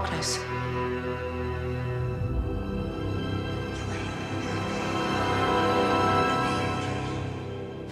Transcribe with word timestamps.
Darkness. 0.00 0.38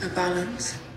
A 0.03 0.09
balance. 0.15 0.88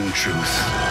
One 0.00 0.12
truth. 0.12 0.87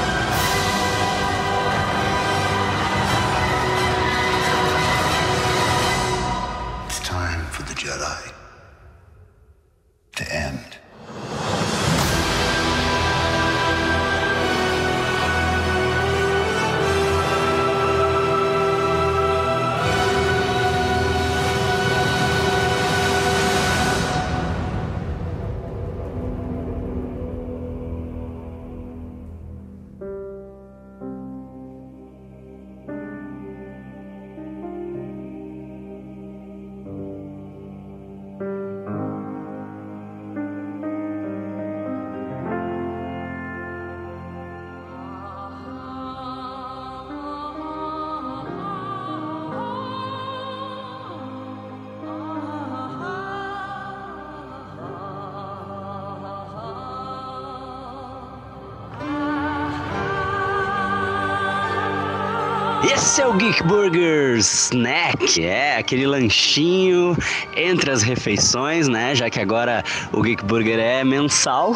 Esse 63.17 63.23
é 63.23 63.27
o 63.27 63.33
Geek 63.33 63.63
Burger 63.63 64.37
Snack, 64.37 65.43
é 65.43 65.77
aquele 65.77 66.05
lanchinho 66.05 67.17
entre 67.55 67.89
as 67.89 68.03
refeições, 68.03 68.87
né? 68.87 69.15
Já 69.15 69.27
que 69.27 69.39
agora 69.39 69.83
o 70.13 70.21
Geek 70.21 70.45
Burger 70.45 70.77
é 70.77 71.03
mensal, 71.03 71.75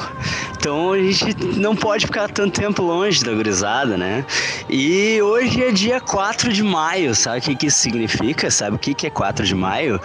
então 0.62 0.94
a 0.94 0.98
gente 1.00 1.36
não 1.58 1.76
pode 1.76 2.06
ficar 2.06 2.30
tanto 2.30 2.62
tempo 2.62 2.84
longe 2.84 3.24
da 3.24 3.34
gurizada, 3.34 3.98
né? 3.98 4.24
E 4.70 5.20
hoje 5.20 5.64
é 5.64 5.72
dia 5.72 6.00
4 6.00 6.54
de 6.54 6.62
maio, 6.62 7.16
sabe 7.16 7.40
o 7.40 7.42
que, 7.42 7.56
que 7.56 7.66
isso 7.66 7.80
significa? 7.80 8.52
Sabe 8.52 8.76
o 8.76 8.80
que, 8.80 8.94
que 8.94 9.08
é 9.08 9.10
4 9.10 9.44
de 9.44 9.56
maio? 9.56 10.00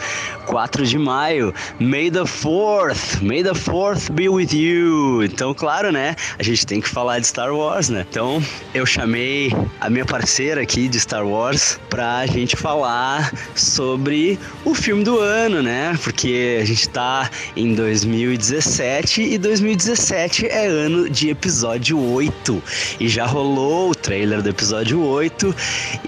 4 0.47 0.87
de 0.87 0.97
maio, 0.97 1.53
May 1.79 2.11
the 2.11 2.21
4th, 2.21 3.21
May 3.21 3.43
the 3.43 3.51
4th 3.51 4.11
be 4.13 4.31
with 4.31 4.55
you. 4.55 5.23
Então, 5.25 5.53
claro, 5.53 5.93
né? 5.93 6.17
A 6.39 6.43
gente 6.43 6.65
tem 6.67 6.81
que 6.81 6.89
falar 6.89 7.19
de 7.19 7.27
Star 7.27 7.55
Wars, 7.55 7.91
né? 7.91 8.07
Então, 8.09 8.43
eu 8.73 8.87
chamei 8.87 9.53
a 9.79 9.91
minha 9.91 10.07
parceira 10.07 10.63
aqui 10.63 10.89
de 10.89 10.99
Star 10.99 11.27
Wars 11.27 11.79
pra 11.91 12.25
gente 12.27 12.57
falar 12.57 13.31
sobre 13.55 14.39
o 14.65 14.75
filme 14.75 15.05
do 15.05 15.19
ano, 15.19 15.63
né? 15.63 15.99
Porque 16.03 16.61
a 16.63 16.65
gente 16.65 16.89
tá 16.89 17.29
em 17.55 17.75
2017 17.75 19.21
e 19.21 19.37
2017 19.37 20.46
é 20.47 20.67
ano 20.67 21.09
de 21.09 21.31
episódio 21.31 21.99
8 21.99 22.63
e 23.01 23.09
já 23.09 23.27
rolou 23.27 23.91
o 23.91 23.95
trailer 23.95 24.43
do 24.43 24.49
episódio 24.49 25.03
8 25.03 25.55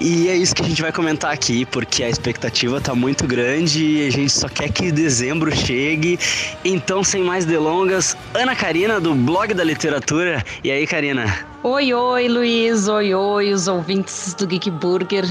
e 0.01 0.29
é 0.29 0.37
isso 0.37 0.55
que 0.55 0.63
a 0.63 0.65
gente 0.65 0.83
vai 0.83 0.93
comentar 0.93 1.33
aqui, 1.33 1.65
porque 1.67 2.03
a 2.03 2.09
expectativa 2.09 2.81
tá 2.81 2.95
muito 2.95 3.27
grande 3.27 3.85
e 3.85 4.07
a 4.07 4.11
gente 4.11 4.33
só 4.33 4.49
quer 4.49 4.71
que 4.71 4.93
dezembro 4.93 5.55
chegue. 5.55 6.19
Então, 6.65 7.03
sem 7.03 7.23
mais 7.23 7.45
delongas, 7.45 8.17
Ana 8.35 8.55
Karina 8.55 9.01
do 9.01 9.15
blog 9.15 9.55
da 9.55 9.65
literatura. 9.65 10.45
E 10.63 10.71
aí, 10.71 10.87
Karina? 10.87 11.47
Oi, 11.63 11.93
oi, 11.93 12.29
Luiz. 12.29 12.89
Oi, 12.89 13.15
oi, 13.15 13.53
os 13.53 13.69
ouvintes 13.69 14.35
do 14.35 14.47
Geek 14.47 14.71
Burger. 14.71 15.25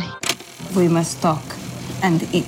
We 0.76 0.90
must 0.90 1.22
talk 1.22 1.42
and 2.04 2.20
eat. 2.34 2.48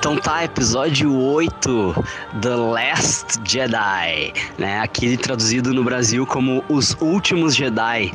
Então 0.00 0.16
tá, 0.16 0.42
episódio 0.42 1.14
8, 1.14 2.04
The 2.40 2.54
Last 2.54 3.38
Jedi, 3.44 4.32
né? 4.56 4.80
Aqui 4.80 5.14
traduzido 5.18 5.74
no 5.74 5.84
Brasil 5.84 6.26
como 6.26 6.64
Os 6.70 6.96
Últimos 7.02 7.54
Jedi, 7.54 8.10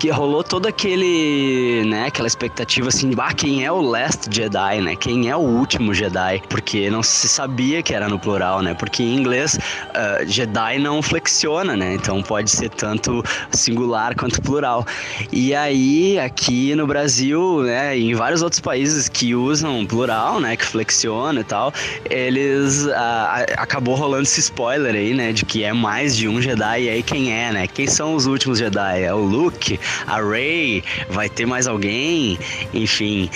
que 0.00 0.08
rolou 0.08 0.42
todo 0.42 0.66
aquele, 0.66 1.84
né, 1.88 2.06
aquela 2.06 2.26
expectativa 2.26 2.88
assim, 2.88 3.12
ah, 3.18 3.34
quem 3.34 3.66
é 3.66 3.70
o 3.70 3.82
Last 3.82 4.34
Jedi, 4.34 4.80
né? 4.80 4.96
Quem 4.96 5.28
é 5.28 5.36
o 5.36 5.40
último 5.40 5.92
Jedi? 5.92 6.42
Porque 6.48 6.88
não 6.88 7.02
se 7.02 7.28
sabia 7.28 7.82
que 7.82 7.92
era 7.92 8.08
no 8.08 8.18
plural, 8.18 8.62
né? 8.62 8.72
Porque 8.72 9.02
em 9.02 9.16
inglês 9.16 9.58
uh, 9.58 10.26
Jedi 10.26 10.78
não 10.78 11.02
flexiona, 11.02 11.76
né? 11.76 11.96
Então 11.96 12.22
pode 12.22 12.50
ser 12.50 12.70
tanto 12.70 13.22
singular 13.50 14.16
quanto 14.16 14.40
plural. 14.40 14.86
E 15.30 15.54
aí 15.54 16.18
aqui 16.18 16.74
no 16.74 16.86
Brasil, 16.86 17.60
né, 17.60 17.98
em 17.98 18.14
vários 18.14 18.40
outros 18.40 18.60
países 18.60 19.06
que 19.06 19.34
usam 19.34 19.84
plural, 19.84 20.40
né, 20.40 20.56
que 20.56 20.64
flexiona 20.64 21.25
e 21.40 21.44
tal, 21.44 21.72
eles 22.08 22.86
ah, 22.88 23.44
acabou 23.56 23.94
rolando 23.94 24.22
esse 24.24 24.40
spoiler 24.40 24.94
aí, 24.94 25.14
né, 25.14 25.32
de 25.32 25.44
que 25.44 25.64
é 25.64 25.72
mais 25.72 26.16
de 26.16 26.28
um 26.28 26.40
Jedi 26.40 26.82
e 26.82 26.88
aí 26.88 27.02
quem 27.02 27.32
é, 27.32 27.52
né? 27.52 27.66
Quem 27.66 27.86
são 27.86 28.14
os 28.14 28.26
últimos 28.26 28.58
Jedi? 28.58 29.02
É 29.02 29.12
o 29.12 29.18
Luke, 29.18 29.78
a 30.06 30.20
Rey, 30.20 30.82
vai 31.08 31.28
ter 31.28 31.46
mais 31.46 31.66
alguém? 31.66 32.38
Enfim, 32.72 33.28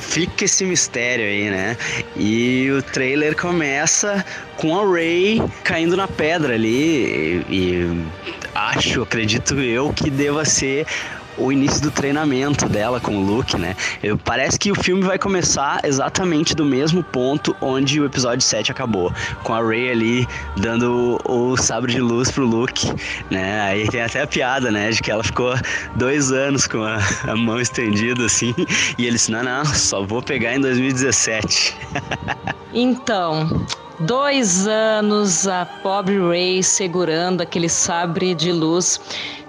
fica 0.00 0.44
esse 0.44 0.64
mistério 0.64 1.24
aí, 1.24 1.50
né? 1.50 1.76
E 2.16 2.70
o 2.70 2.82
trailer 2.82 3.36
começa 3.36 4.24
com 4.56 4.78
a 4.78 4.94
Rey 4.94 5.42
caindo 5.62 5.96
na 5.96 6.06
pedra 6.06 6.54
ali 6.54 7.44
e, 7.48 7.54
e 7.54 8.04
acho, 8.54 9.02
acredito 9.02 9.60
eu, 9.60 9.92
que 9.92 10.10
deva 10.10 10.44
ser 10.44 10.86
o 11.36 11.52
início 11.52 11.82
do 11.82 11.90
treinamento 11.90 12.68
dela 12.68 13.00
com 13.00 13.16
o 13.16 13.24
Luke, 13.24 13.58
né? 13.58 13.76
Eu, 14.02 14.16
parece 14.16 14.58
que 14.58 14.70
o 14.70 14.74
filme 14.74 15.02
vai 15.02 15.18
começar 15.18 15.80
exatamente 15.84 16.54
do 16.54 16.64
mesmo 16.64 17.02
ponto 17.02 17.54
onde 17.60 18.00
o 18.00 18.04
episódio 18.04 18.42
7 18.42 18.70
acabou, 18.72 19.12
com 19.42 19.54
a 19.54 19.64
Rey 19.64 19.90
ali 19.90 20.28
dando 20.56 21.20
o, 21.24 21.52
o 21.52 21.56
sabre 21.56 21.92
de 21.92 22.00
luz 22.00 22.30
pro 22.30 22.44
Luke, 22.44 22.92
né? 23.30 23.60
Aí 23.62 23.88
tem 23.88 24.02
até 24.02 24.22
a 24.22 24.26
piada, 24.26 24.70
né, 24.70 24.90
de 24.90 25.02
que 25.02 25.10
ela 25.10 25.24
ficou 25.24 25.54
dois 25.96 26.32
anos 26.32 26.66
com 26.66 26.82
a, 26.82 26.98
a 27.28 27.36
mão 27.36 27.60
estendida 27.60 28.24
assim, 28.26 28.54
e 28.98 29.06
ele 29.06 29.16
disse, 29.16 29.30
não, 29.30 29.42
não, 29.42 29.64
só 29.64 30.04
vou 30.04 30.22
pegar 30.22 30.54
em 30.54 30.60
2017. 30.60 31.76
Então, 32.76 33.64
dois 34.00 34.66
anos 34.66 35.46
a 35.46 35.64
pobre 35.64 36.18
Ray 36.18 36.60
segurando 36.60 37.40
aquele 37.40 37.68
sabre 37.68 38.34
de 38.34 38.50
luz. 38.50 39.00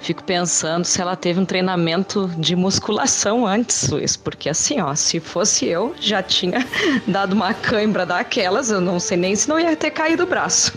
Fico 0.05 0.23
pensando 0.23 0.85
se 0.85 1.01
ela 1.01 1.15
teve 1.15 1.39
um 1.39 1.45
treinamento 1.45 2.29
de 2.37 2.55
musculação 2.55 3.43
antes, 3.43 3.89
Luiz, 3.89 4.15
porque 4.15 4.47
assim, 4.47 4.79
ó, 4.79 4.93
se 4.93 5.19
fosse 5.19 5.65
eu, 5.65 5.95
já 5.99 6.21
tinha 6.21 6.63
dado 7.07 7.33
uma 7.33 7.55
cãibra 7.55 8.05
daquelas, 8.05 8.69
eu 8.69 8.79
não 8.79 8.99
sei 8.99 9.17
nem 9.17 9.35
se 9.35 9.49
não 9.49 9.59
ia 9.59 9.75
ter 9.75 9.89
caído 9.89 10.21
o 10.21 10.27
braço. 10.27 10.73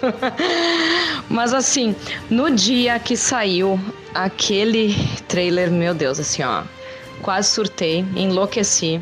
Mas 1.28 1.52
assim, 1.52 1.94
no 2.30 2.50
dia 2.50 2.98
que 2.98 3.18
saiu 3.18 3.78
aquele 4.14 4.96
trailer, 5.28 5.70
meu 5.70 5.92
Deus, 5.92 6.18
assim, 6.18 6.42
ó, 6.42 6.62
quase 7.20 7.50
surtei, 7.50 8.06
enlouqueci. 8.16 8.98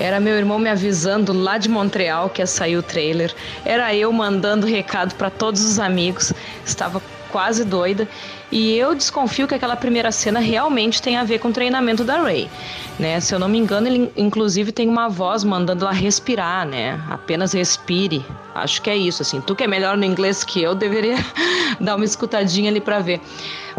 Era 0.00 0.18
meu 0.18 0.34
irmão 0.36 0.58
me 0.58 0.70
avisando 0.70 1.32
lá 1.32 1.56
de 1.56 1.68
Montreal 1.68 2.28
que 2.30 2.42
ia 2.42 2.48
sair 2.48 2.76
o 2.76 2.82
trailer. 2.82 3.32
Era 3.64 3.94
eu 3.94 4.12
mandando 4.12 4.66
recado 4.66 5.14
para 5.14 5.30
todos 5.30 5.62
os 5.62 5.78
amigos. 5.78 6.32
Estava 6.66 7.00
quase 7.30 7.64
doida. 7.64 8.08
E 8.52 8.76
eu 8.76 8.94
desconfio 8.94 9.48
que 9.48 9.54
aquela 9.54 9.74
primeira 9.74 10.12
cena 10.12 10.38
realmente 10.38 11.00
tem 11.00 11.16
a 11.16 11.24
ver 11.24 11.38
com 11.38 11.48
o 11.48 11.52
treinamento 11.52 12.04
da 12.04 12.20
Ray. 12.20 12.50
Né? 12.98 13.18
Se 13.18 13.34
eu 13.34 13.38
não 13.38 13.48
me 13.48 13.56
engano, 13.56 13.88
ele 13.88 14.12
inclusive 14.14 14.70
tem 14.70 14.86
uma 14.86 15.08
voz 15.08 15.42
mandando 15.42 15.86
ela 15.86 15.92
respirar, 15.94 16.66
né? 16.66 17.02
Apenas 17.08 17.54
respire. 17.54 18.22
Acho 18.54 18.82
que 18.82 18.90
é 18.90 18.96
isso, 18.96 19.22
assim. 19.22 19.40
Tu 19.40 19.56
que 19.56 19.64
é 19.64 19.66
melhor 19.66 19.96
no 19.96 20.04
inglês 20.04 20.44
que 20.44 20.62
eu, 20.62 20.74
deveria 20.74 21.16
dar 21.80 21.96
uma 21.96 22.04
escutadinha 22.04 22.70
ali 22.70 22.78
para 22.78 22.98
ver. 22.98 23.22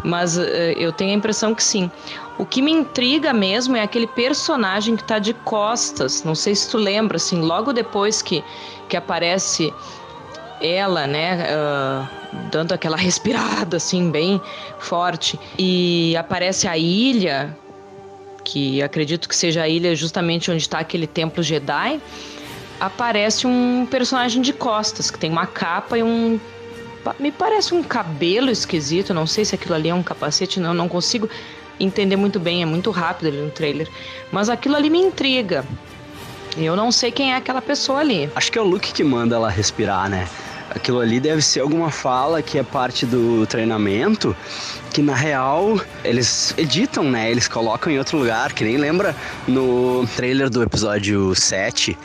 Mas 0.04 0.38
uh, 0.38 0.42
eu 0.42 0.92
tenho 0.92 1.12
a 1.12 1.14
impressão 1.14 1.54
que 1.54 1.64
sim. 1.64 1.92
O 2.40 2.46
que 2.46 2.60
me 2.60 2.72
intriga 2.72 3.32
mesmo 3.32 3.78
é 3.78 3.82
aquele 3.82 4.08
personagem 4.08 4.96
que 4.96 5.04
tá 5.04 5.20
de 5.20 5.36
costas. 5.36 6.24
Não 6.24 6.34
sei 6.34 6.56
se 6.56 6.68
tu 6.72 6.80
lembra, 6.80 7.18
assim, 7.18 7.42
logo 7.42 7.72
depois 7.72 8.24
que, 8.24 8.44
que 8.90 8.98
aparece 8.98 9.72
ela, 10.64 11.06
né, 11.06 11.46
uh, 11.46 12.08
dando 12.50 12.72
aquela 12.72 12.96
respirada 12.98 13.78
assim 13.78 14.10
bem 14.10 14.42
forte 14.80 15.40
e 15.58 16.16
aparece 16.18 16.68
a 16.68 16.78
ilha, 16.78 17.56
que 18.44 18.82
acredito 18.82 19.28
que 19.28 19.36
seja 19.36 19.64
a 19.64 19.70
ilha 19.70 19.96
justamente 19.96 20.50
onde 20.50 20.62
está 20.62 20.80
aquele 20.80 21.08
templo 21.08 21.44
Jedi. 21.44 22.00
Aparece 22.80 23.46
um 23.46 23.88
personagem 23.90 24.42
de 24.42 24.52
costas 24.52 25.12
que 25.12 25.18
tem 25.18 25.32
uma 25.32 25.46
capa 25.46 25.98
e 25.98 26.04
um 26.04 26.40
me 27.20 27.32
parece 27.34 27.74
um 27.74 27.84
cabelo 27.84 28.50
esquisito, 28.50 29.14
não 29.14 29.28
sei 29.28 29.44
se 29.44 29.54
aquilo 29.54 29.76
ali 29.76 29.90
é 29.90 29.94
um 29.94 30.02
capacete, 30.02 30.58
não, 30.60 30.74
não 30.74 30.88
consigo 30.88 31.30
entender 31.78 32.16
muito 32.16 32.40
bem, 32.40 32.62
é 32.62 32.66
muito 32.66 32.92
rápido 32.92 33.28
ali 33.28 33.38
no 33.38 33.50
trailer, 33.50 33.90
mas 34.32 34.48
aquilo 34.48 34.76
ali 34.76 34.90
me 34.90 35.00
intriga. 35.00 35.66
Eu 36.58 36.76
não 36.76 36.92
sei 36.92 37.12
quem 37.12 37.34
é 37.34 37.36
aquela 37.36 37.62
pessoa 37.62 38.00
ali. 38.00 38.30
Acho 38.36 38.52
que 38.52 38.58
é 38.58 38.62
o 38.62 38.66
Luke 38.66 38.94
que 38.94 39.04
manda 39.04 39.36
ela 39.36 39.50
respirar, 39.50 40.10
né? 40.10 40.28
Aquilo 40.70 41.00
ali 41.00 41.20
deve 41.20 41.42
ser 41.42 41.60
alguma 41.60 41.92
fala 41.92 42.42
que 42.42 42.58
é 42.58 42.64
parte 42.64 43.06
do 43.06 43.46
treinamento, 43.46 44.36
que 44.92 45.02
na 45.02 45.14
real 45.14 45.80
eles 46.04 46.54
editam, 46.58 47.04
né? 47.04 47.30
Eles 47.30 47.48
colocam 47.48 47.92
em 47.92 47.98
outro 47.98 48.18
lugar, 48.18 48.54
que 48.54 48.64
nem 48.64 48.78
lembra 48.78 49.16
no 49.48 50.08
trailer 50.16 50.50
do 50.50 50.64
episódio 50.64 51.36
7, 51.36 51.98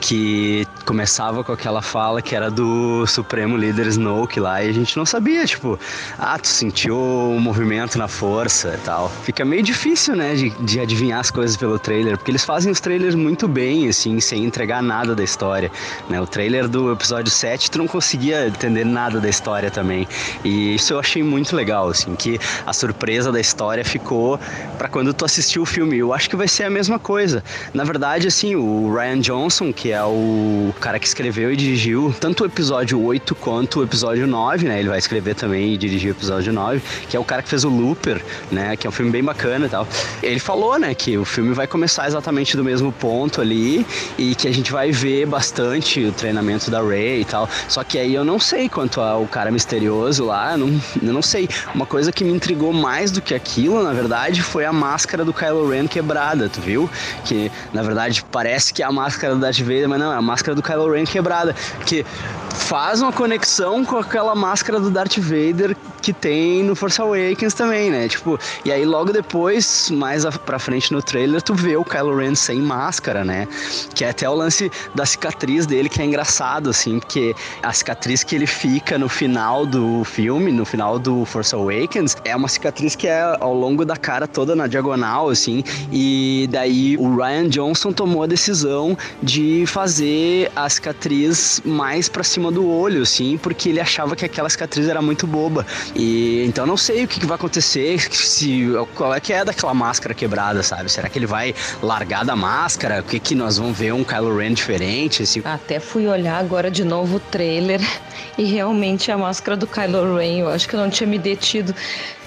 que 0.00 0.66
começava 0.84 1.44
com 1.44 1.52
aquela 1.52 1.82
fala 1.82 2.22
que 2.22 2.34
era 2.34 2.50
do 2.50 3.06
Supremo 3.06 3.56
Líder 3.56 3.86
Snoke 3.86 4.40
lá 4.40 4.62
e 4.62 4.68
a 4.68 4.72
gente 4.72 4.96
não 4.96 5.04
sabia, 5.04 5.44
tipo, 5.44 5.78
ah, 6.18 6.38
tu 6.38 6.48
sentiu 6.48 6.96
o 6.96 7.36
um 7.36 7.40
movimento 7.40 7.98
na 7.98 8.08
força 8.08 8.76
e 8.80 8.84
tal. 8.84 9.10
Fica 9.22 9.44
meio 9.44 9.62
difícil, 9.62 10.16
né, 10.16 10.34
de, 10.34 10.50
de 10.50 10.80
adivinhar 10.80 11.20
as 11.20 11.30
coisas 11.30 11.56
pelo 11.56 11.78
trailer, 11.78 12.16
porque 12.16 12.30
eles 12.30 12.44
fazem 12.44 12.72
os 12.72 12.80
trailers 12.80 13.14
muito 13.14 13.46
bem, 13.46 13.88
assim, 13.88 14.18
sem 14.20 14.44
entregar 14.44 14.82
nada 14.82 15.14
da 15.14 15.22
história, 15.22 15.70
né? 16.08 16.20
O 16.20 16.26
trailer 16.26 16.66
do 16.66 16.92
episódio 16.92 17.30
7 17.30 17.70
tu 17.70 17.78
não 17.78 17.86
conseguia 17.86 18.46
entender 18.46 18.84
nada 18.84 19.20
da 19.20 19.28
história 19.28 19.70
também. 19.70 20.08
E 20.42 20.74
isso 20.74 20.94
eu 20.94 20.98
achei 20.98 21.22
muito 21.22 21.54
legal, 21.54 21.88
assim, 21.88 22.14
que 22.14 22.40
a 22.66 22.72
surpresa 22.72 23.30
da 23.30 23.40
história 23.40 23.84
ficou 23.84 24.40
para 24.78 24.88
quando 24.88 25.12
tu 25.12 25.24
assistiu 25.24 25.62
o 25.62 25.66
filme. 25.66 25.98
Eu 25.98 26.12
acho 26.12 26.28
que 26.30 26.36
vai 26.36 26.48
ser 26.48 26.64
a 26.64 26.70
mesma 26.70 26.98
coisa. 26.98 27.44
Na 27.74 27.84
verdade, 27.84 28.26
assim, 28.26 28.54
o 28.54 28.92
Ryan 28.92 29.20
Johnson, 29.20 29.72
que 29.72 29.89
é 29.90 30.02
o 30.04 30.72
cara 30.80 30.98
que 30.98 31.06
escreveu 31.06 31.52
e 31.52 31.56
dirigiu 31.56 32.14
tanto 32.20 32.42
o 32.42 32.46
episódio 32.46 33.02
8 33.02 33.34
quanto 33.34 33.80
o 33.80 33.82
episódio 33.82 34.26
9, 34.26 34.66
né? 34.66 34.80
Ele 34.80 34.88
vai 34.88 34.98
escrever 34.98 35.34
também 35.34 35.74
e 35.74 35.76
dirigir 35.76 36.10
o 36.10 36.12
episódio 36.12 36.52
9, 36.52 36.82
que 37.08 37.16
é 37.16 37.20
o 37.20 37.24
cara 37.24 37.42
que 37.42 37.48
fez 37.48 37.64
o 37.64 37.68
Looper, 37.68 38.22
né? 38.50 38.76
Que 38.76 38.86
é 38.86 38.90
um 38.90 38.92
filme 38.92 39.10
bem 39.10 39.22
bacana 39.22 39.66
e 39.66 39.68
tal. 39.68 39.86
Ele 40.22 40.38
falou, 40.38 40.78
né, 40.78 40.94
que 40.94 41.16
o 41.16 41.24
filme 41.24 41.52
vai 41.54 41.66
começar 41.66 42.06
exatamente 42.06 42.56
do 42.56 42.64
mesmo 42.64 42.92
ponto 42.92 43.40
ali 43.40 43.86
e 44.18 44.34
que 44.34 44.48
a 44.48 44.52
gente 44.52 44.72
vai 44.72 44.90
ver 44.90 45.26
bastante 45.26 46.04
o 46.04 46.12
treinamento 46.12 46.70
da 46.70 46.80
Ray 46.80 47.20
e 47.20 47.24
tal. 47.24 47.48
Só 47.68 47.82
que 47.84 47.98
aí 47.98 48.14
eu 48.14 48.24
não 48.24 48.38
sei 48.38 48.68
quanto 48.68 49.00
ao 49.00 49.26
cara 49.26 49.50
misterioso 49.50 50.24
lá, 50.24 50.56
não, 50.56 50.68
eu 51.02 51.12
não 51.12 51.22
sei. 51.22 51.48
Uma 51.74 51.86
coisa 51.86 52.12
que 52.12 52.24
me 52.24 52.32
intrigou 52.32 52.72
mais 52.72 53.10
do 53.10 53.20
que 53.20 53.34
aquilo, 53.34 53.82
na 53.82 53.92
verdade, 53.92 54.42
foi 54.42 54.64
a 54.64 54.72
máscara 54.72 55.24
do 55.24 55.32
Kylo 55.32 55.68
Ren 55.68 55.86
quebrada, 55.86 56.48
tu 56.48 56.60
viu? 56.60 56.90
Que 57.24 57.50
na 57.72 57.82
verdade 57.82 58.24
parece 58.30 58.72
que 58.72 58.82
é 58.82 58.86
a 58.86 58.92
máscara 58.92 59.34
do 59.34 59.40
Darth 59.40 59.58
Vader, 59.60 59.79
mas 59.88 59.98
não, 59.98 60.12
é 60.12 60.16
a 60.16 60.22
máscara 60.22 60.54
do 60.54 60.62
Kylo 60.62 60.90
Ren 60.92 61.04
quebrada. 61.04 61.54
Que 61.86 62.04
faz 62.50 63.00
uma 63.00 63.12
conexão 63.12 63.84
com 63.84 63.96
aquela 63.96 64.34
máscara 64.34 64.78
do 64.78 64.90
Darth 64.90 65.18
Vader 65.18 65.76
que 66.00 66.12
tem 66.12 66.62
no 66.62 66.74
Force 66.74 67.00
Awakens 67.00 67.54
também, 67.54 67.90
né? 67.90 68.08
Tipo, 68.08 68.38
e 68.64 68.72
aí 68.72 68.84
logo 68.84 69.12
depois, 69.12 69.90
mais 69.90 70.24
pra 70.46 70.58
frente 70.58 70.92
no 70.92 71.02
trailer, 71.02 71.42
tu 71.42 71.54
vê 71.54 71.76
o 71.76 71.84
Kylo 71.84 72.16
Ren 72.16 72.34
sem 72.34 72.58
máscara, 72.58 73.24
né? 73.24 73.46
Que 73.94 74.04
é 74.04 74.10
até 74.10 74.28
o 74.28 74.34
lance 74.34 74.70
da 74.94 75.04
cicatriz 75.04 75.66
dele 75.66 75.88
que 75.88 76.00
é 76.00 76.04
engraçado, 76.04 76.70
assim, 76.70 76.98
porque 76.98 77.34
a 77.62 77.72
cicatriz 77.72 78.24
que 78.24 78.34
ele 78.34 78.46
fica 78.46 78.98
no 78.98 79.08
final 79.08 79.66
do 79.66 80.02
filme, 80.04 80.50
no 80.50 80.64
final 80.64 80.98
do 80.98 81.24
Force 81.24 81.54
Awakens, 81.54 82.16
é 82.24 82.34
uma 82.34 82.48
cicatriz 82.48 82.96
que 82.96 83.06
é 83.06 83.36
ao 83.38 83.54
longo 83.54 83.84
da 83.84 83.96
cara 83.96 84.26
toda 84.26 84.56
na 84.56 84.66
diagonal, 84.66 85.28
assim, 85.28 85.62
e 85.92 86.48
daí 86.50 86.96
o 86.98 87.14
Ryan 87.14 87.48
Johnson 87.48 87.92
tomou 87.92 88.22
a 88.22 88.26
decisão 88.26 88.96
de 89.22 89.64
fazer 89.70 90.50
a 90.54 90.68
cicatriz 90.68 91.62
mais 91.64 92.08
para 92.08 92.24
cima 92.24 92.50
do 92.50 92.68
olho, 92.68 93.02
assim, 93.02 93.38
porque 93.38 93.68
ele 93.68 93.80
achava 93.80 94.16
que 94.16 94.24
aquela 94.24 94.48
cicatriz 94.48 94.88
era 94.88 95.00
muito 95.00 95.26
boba. 95.26 95.64
E 95.94 96.44
então 96.44 96.66
não 96.66 96.76
sei 96.76 97.04
o 97.04 97.08
que, 97.08 97.20
que 97.20 97.26
vai 97.26 97.36
acontecer, 97.36 98.00
se 98.12 98.66
qual 98.94 99.14
é 99.14 99.20
que 99.20 99.32
é 99.32 99.44
daquela 99.44 99.72
máscara 99.72 100.12
quebrada, 100.12 100.62
sabe? 100.62 100.90
Será 100.90 101.08
que 101.08 101.18
ele 101.18 101.26
vai 101.26 101.54
largar 101.82 102.24
da 102.24 102.34
máscara? 102.34 103.00
O 103.00 103.04
que 103.04 103.20
que 103.20 103.34
nós 103.34 103.58
vamos 103.58 103.78
ver 103.78 103.94
um 103.94 104.02
Kylo 104.02 104.36
Ren 104.36 104.52
diferente? 104.52 105.22
Assim? 105.22 105.40
Até 105.44 105.78
fui 105.78 106.06
olhar 106.06 106.38
agora 106.38 106.70
de 106.70 106.84
novo 106.84 107.16
o 107.16 107.20
trailer 107.20 107.80
e 108.36 108.44
realmente 108.44 109.12
a 109.12 109.16
máscara 109.16 109.56
do 109.56 109.66
Kylo 109.66 110.16
Ren, 110.16 110.40
eu 110.40 110.48
acho 110.48 110.68
que 110.68 110.74
eu 110.74 110.80
não 110.80 110.90
tinha 110.90 111.06
me 111.06 111.18
detido 111.18 111.74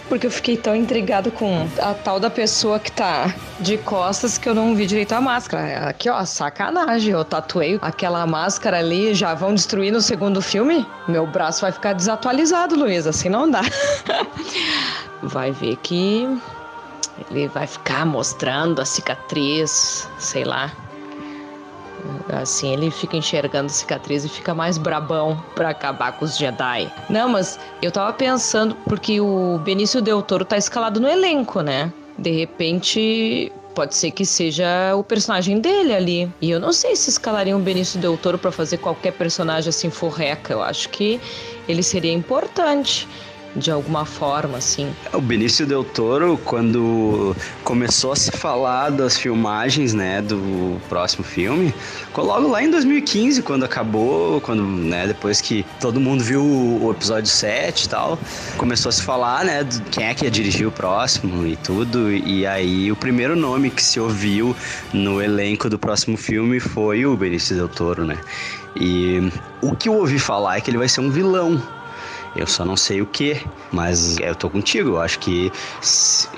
porque 0.09 0.27
eu 0.27 0.31
fiquei 0.31 0.57
tão 0.57 0.75
intrigado 0.75 1.31
com 1.31 1.67
a 1.79 1.93
tal 1.93 2.19
da 2.19 2.29
pessoa 2.29 2.79
que 2.79 2.91
tá 2.91 3.33
de 3.59 3.77
costas 3.77 4.37
que 4.37 4.47
eu 4.47 4.53
não 4.53 4.75
vi 4.75 4.85
direito 4.85 5.13
a 5.13 5.21
máscara. 5.21 5.89
Aqui, 5.89 6.09
ó, 6.09 6.23
sacanagem. 6.25 7.13
Eu 7.13 7.23
tatuei 7.23 7.79
aquela 7.81 8.25
máscara 8.25 8.79
ali, 8.79 9.13
já 9.13 9.33
vão 9.33 9.53
destruir 9.53 9.91
no 9.91 10.01
segundo 10.01 10.41
filme? 10.41 10.85
Meu 11.07 11.25
braço 11.25 11.61
vai 11.61 11.71
ficar 11.71 11.93
desatualizado, 11.93 12.75
Luiz, 12.75 13.07
assim 13.07 13.29
não 13.29 13.49
dá. 13.49 13.61
vai 15.23 15.51
ver 15.51 15.77
que 15.77 16.27
ele 17.29 17.47
vai 17.47 17.67
ficar 17.67 18.05
mostrando 18.05 18.81
a 18.81 18.85
cicatriz, 18.85 20.07
sei 20.17 20.43
lá. 20.43 20.71
Assim 22.31 22.73
ele 22.73 22.91
fica 22.91 23.17
enxergando 23.17 23.69
cicatriz 23.69 24.25
e 24.25 24.29
fica 24.29 24.53
mais 24.53 24.77
brabão 24.77 25.41
para 25.55 25.69
acabar 25.69 26.13
com 26.13 26.25
os 26.25 26.37
Jedi. 26.37 26.91
Não, 27.09 27.29
mas 27.29 27.59
eu 27.81 27.91
tava 27.91 28.13
pensando, 28.13 28.75
porque 28.87 29.19
o 29.19 29.59
Benício 29.63 30.01
Del 30.01 30.21
Toro 30.21 30.45
tá 30.45 30.57
escalado 30.57 30.99
no 30.99 31.07
elenco, 31.07 31.61
né? 31.61 31.91
De 32.17 32.31
repente, 32.31 33.51
pode 33.73 33.95
ser 33.95 34.11
que 34.11 34.25
seja 34.25 34.95
o 34.95 35.03
personagem 35.03 35.59
dele 35.59 35.93
ali. 35.93 36.31
E 36.41 36.51
eu 36.51 36.59
não 36.59 36.71
sei 36.71 36.95
se 36.95 37.09
escalariam 37.09 37.59
o 37.59 37.61
Benício 37.61 37.99
Del 37.99 38.17
Toro 38.17 38.37
para 38.37 38.51
fazer 38.51 38.77
qualquer 38.77 39.13
personagem 39.13 39.69
assim 39.69 39.89
forreca. 39.89 40.53
Eu 40.53 40.61
acho 40.61 40.89
que 40.89 41.19
ele 41.67 41.83
seria 41.83 42.13
importante 42.13 43.07
de 43.55 43.71
alguma 43.71 44.05
forma, 44.05 44.57
assim. 44.57 44.93
O 45.13 45.21
Benício 45.21 45.65
Del 45.65 45.83
Toro, 45.83 46.39
quando 46.43 47.35
começou 47.63 48.11
a 48.11 48.15
se 48.15 48.31
falar 48.31 48.89
das 48.89 49.17
filmagens, 49.17 49.93
né, 49.93 50.21
do 50.21 50.79
próximo 50.89 51.23
filme, 51.23 51.73
logo 52.15 52.47
lá 52.47 52.63
em 52.63 52.69
2015, 52.69 53.41
quando 53.41 53.63
acabou, 53.63 54.41
quando, 54.41 54.63
né, 54.63 55.07
depois 55.07 55.41
que 55.41 55.65
todo 55.79 55.99
mundo 55.99 56.23
viu 56.23 56.43
o 56.43 56.91
episódio 56.91 57.29
7 57.29 57.85
e 57.85 57.89
tal, 57.89 58.19
começou 58.57 58.89
a 58.89 58.91
se 58.91 59.03
falar, 59.03 59.45
né, 59.45 59.63
de 59.63 59.81
quem 59.83 60.05
é 60.05 60.13
que 60.13 60.25
ia 60.25 60.31
dirigir 60.31 60.67
o 60.67 60.71
próximo 60.71 61.45
e 61.45 61.55
tudo, 61.57 62.11
e 62.11 62.45
aí 62.45 62.91
o 62.91 62.95
primeiro 62.95 63.35
nome 63.35 63.69
que 63.69 63.83
se 63.83 63.99
ouviu 63.99 64.55
no 64.91 65.21
elenco 65.21 65.69
do 65.69 65.77
próximo 65.77 66.17
filme 66.17 66.59
foi 66.59 67.05
o 67.05 67.15
Benício 67.15 67.55
Del 67.55 67.69
Toro, 67.69 68.05
né. 68.05 68.17
E 68.75 69.31
o 69.61 69.75
que 69.75 69.87
eu 69.87 69.93
ouvi 69.93 70.17
falar 70.17 70.57
é 70.57 70.61
que 70.61 70.71
ele 70.71 70.79
vai 70.79 70.89
ser 70.89 71.01
um 71.01 71.11
vilão 71.11 71.61
eu 72.35 72.47
só 72.47 72.65
não 72.65 72.75
sei 72.75 73.01
o 73.01 73.05
que, 73.05 73.39
mas 73.71 74.17
eu 74.19 74.35
tô 74.35 74.49
contigo. 74.49 74.91
Eu 74.91 75.01
acho 75.01 75.19
que 75.19 75.51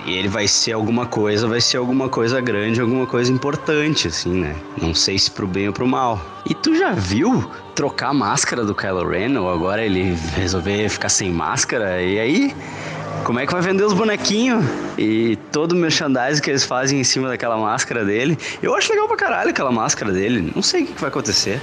ele 0.05 0.27
vai 0.27 0.47
ser 0.47 0.73
alguma 0.73 1.05
coisa, 1.05 1.47
vai 1.47 1.61
ser 1.61 1.77
alguma 1.77 2.09
coisa 2.09 2.41
grande, 2.41 2.81
alguma 2.81 3.07
coisa 3.07 3.31
importante, 3.31 4.07
assim, 4.07 4.41
né? 4.41 4.55
Não 4.81 4.93
sei 4.93 5.17
se 5.17 5.31
pro 5.31 5.47
bem 5.47 5.67
ou 5.67 5.73
pro 5.73 5.87
mal. 5.87 6.19
E 6.45 6.53
tu 6.53 6.75
já 6.75 6.91
viu 6.91 7.49
trocar 7.73 8.09
a 8.09 8.13
máscara 8.13 8.63
do 8.63 8.75
Kylo 8.75 9.07
Ren 9.07 9.37
ou 9.37 9.49
agora 9.49 9.83
ele 9.83 10.17
resolver 10.35 10.89
ficar 10.89 11.09
sem 11.09 11.31
máscara? 11.31 12.01
E 12.01 12.19
aí? 12.19 12.55
Como 13.23 13.39
é 13.39 13.45
que 13.47 13.53
vai 13.53 13.61
vender 13.61 13.83
os 13.83 13.93
bonequinhos 13.93 14.63
e 14.97 15.35
todo 15.51 15.71
o 15.71 15.75
merchandising 15.75 16.41
que 16.41 16.49
eles 16.51 16.63
fazem 16.63 16.99
em 16.99 17.03
cima 17.03 17.27
daquela 17.27 17.57
máscara 17.57 18.05
dele? 18.05 18.37
Eu 18.61 18.75
acho 18.75 18.91
legal 18.91 19.07
pra 19.07 19.17
caralho 19.17 19.49
aquela 19.49 19.71
máscara 19.71 20.11
dele. 20.11 20.51
Não 20.53 20.61
sei 20.61 20.83
o 20.83 20.87
que 20.87 21.01
vai 21.01 21.07
acontecer. 21.09 21.59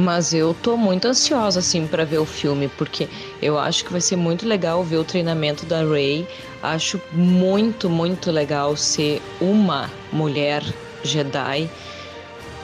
Mas 0.00 0.32
eu 0.32 0.54
tô 0.54 0.78
muito 0.78 1.06
ansiosa 1.06 1.60
assim 1.60 1.86
para 1.86 2.06
ver 2.06 2.18
o 2.18 2.24
filme, 2.24 2.68
porque 2.78 3.06
eu 3.42 3.58
acho 3.58 3.84
que 3.84 3.92
vai 3.92 4.00
ser 4.00 4.16
muito 4.16 4.48
legal 4.48 4.82
ver 4.82 4.96
o 4.96 5.04
treinamento 5.04 5.66
da 5.66 5.84
Rey. 5.84 6.26
Acho 6.62 6.98
muito, 7.12 7.90
muito 7.90 8.30
legal 8.30 8.76
ser 8.78 9.20
uma 9.38 9.90
mulher 10.10 10.62
Jedi, 11.04 11.68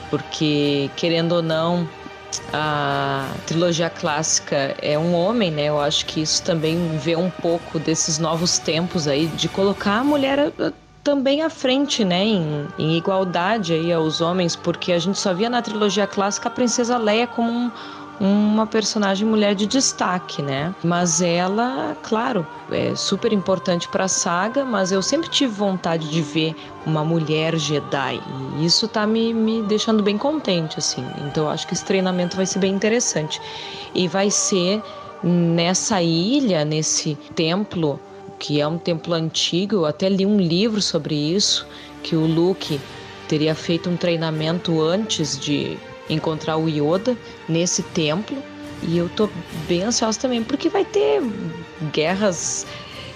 porque 0.09 0.89
querendo 0.95 1.33
ou 1.33 1.41
não, 1.43 1.87
a 2.51 3.29
trilogia 3.45 3.89
clássica 3.89 4.75
é 4.81 4.97
um 4.97 5.13
homem, 5.13 5.51
né? 5.51 5.65
Eu 5.65 5.79
acho 5.79 6.07
que 6.07 6.21
isso 6.21 6.41
também 6.41 6.97
vê 6.97 7.15
um 7.15 7.29
pouco 7.29 7.77
desses 7.77 8.17
novos 8.17 8.57
tempos 8.57 9.07
aí 9.07 9.27
de 9.27 9.47
colocar 9.47 9.99
a 9.99 10.03
mulher 10.03 10.51
também 11.07 11.41
à 11.41 11.49
frente, 11.49 12.03
né, 12.03 12.25
em, 12.25 12.67
em, 12.77 12.97
igualdade 12.97 13.71
aí 13.71 13.93
aos 13.93 14.19
homens, 14.19 14.57
porque 14.57 14.91
a 14.91 14.99
gente 14.99 15.17
só 15.17 15.33
via 15.33 15.49
na 15.49 15.61
trilogia 15.61 16.05
clássica 16.05 16.49
a 16.49 16.51
princesa 16.51 16.97
Leia 16.97 17.25
como 17.25 17.49
um, 17.49 17.71
uma 18.19 18.67
personagem 18.67 19.25
mulher 19.25 19.55
de 19.55 19.65
destaque, 19.65 20.41
né? 20.41 20.75
Mas 20.83 21.21
ela, 21.21 21.95
claro, 22.03 22.45
é 22.69 22.93
super 22.93 23.31
importante 23.31 23.87
para 23.87 24.03
a 24.03 24.07
saga, 24.09 24.65
mas 24.65 24.91
eu 24.91 25.01
sempre 25.01 25.29
tive 25.29 25.53
vontade 25.53 26.09
de 26.09 26.21
ver 26.21 26.53
uma 26.85 27.05
mulher 27.05 27.55
Jedi 27.55 28.21
e 28.57 28.65
isso 28.65 28.85
tá 28.85 29.07
me, 29.07 29.33
me 29.33 29.61
deixando 29.61 30.03
bem 30.03 30.17
contente, 30.17 30.77
assim. 30.77 31.05
Então 31.25 31.49
acho 31.49 31.65
que 31.65 31.73
esse 31.73 31.85
treinamento 31.85 32.35
vai 32.35 32.45
ser 32.45 32.59
bem 32.59 32.73
interessante 32.73 33.41
e 33.95 34.09
vai 34.09 34.29
ser 34.29 34.83
nessa 35.23 36.01
ilha, 36.01 36.65
nesse 36.65 37.15
templo 37.33 37.97
que 38.39 38.61
é 38.61 38.67
um 38.67 38.77
templo 38.77 39.13
antigo. 39.13 39.75
Eu 39.75 39.85
até 39.85 40.09
li 40.09 40.25
um 40.25 40.37
livro 40.37 40.81
sobre 40.81 41.15
isso, 41.15 41.67
que 42.03 42.15
o 42.15 42.25
Luke 42.25 42.79
teria 43.27 43.53
feito 43.53 43.89
um 43.89 43.97
treinamento 43.97 44.81
antes 44.81 45.37
de 45.37 45.77
encontrar 46.09 46.57
o 46.57 46.67
Yoda 46.69 47.17
nesse 47.47 47.83
templo. 47.83 48.37
E 48.83 48.97
eu 48.97 49.09
tô 49.09 49.29
bem 49.67 49.83
ansiosa 49.83 50.19
também, 50.19 50.43
porque 50.43 50.69
vai 50.69 50.85
ter 50.85 51.21
guerras 51.91 52.65